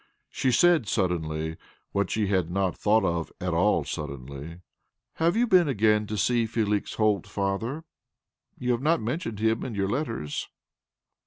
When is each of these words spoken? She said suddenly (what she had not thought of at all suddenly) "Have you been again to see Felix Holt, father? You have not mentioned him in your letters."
She 0.31 0.51
said 0.51 0.87
suddenly 0.87 1.57
(what 1.91 2.09
she 2.09 2.25
had 2.25 2.49
not 2.49 2.75
thought 2.75 3.03
of 3.05 3.31
at 3.39 3.53
all 3.53 3.83
suddenly) 3.83 4.61
"Have 5.17 5.35
you 5.37 5.45
been 5.45 5.67
again 5.67 6.07
to 6.07 6.17
see 6.17 6.47
Felix 6.47 6.95
Holt, 6.95 7.27
father? 7.27 7.83
You 8.57 8.71
have 8.71 8.81
not 8.81 8.99
mentioned 8.99 9.37
him 9.37 9.63
in 9.63 9.75
your 9.75 9.87
letters." 9.89 10.49